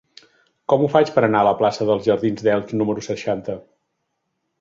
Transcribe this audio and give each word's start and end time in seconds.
Com 0.71 0.85
ho 0.85 0.87
faig 0.93 1.11
per 1.17 1.23
anar 1.27 1.41
a 1.43 1.45
la 1.47 1.51
plaça 1.59 1.87
dels 1.89 2.03
Jardins 2.07 2.47
d'Elx 2.47 2.73
número 2.81 3.05
seixanta? 3.09 3.59